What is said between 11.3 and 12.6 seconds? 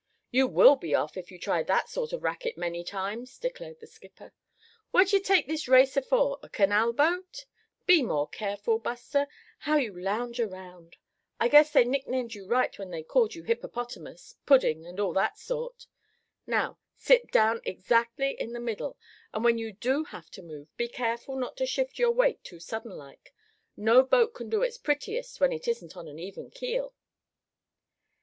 I guess they nicknamed you